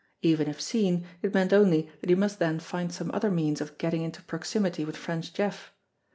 [0.23, 3.77] Even if seen, it meant only that he must then find some other means of
[3.77, 5.75] getting into proximity with French Jeff.